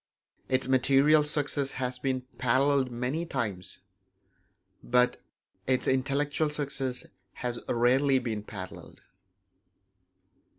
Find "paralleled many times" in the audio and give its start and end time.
2.39-3.77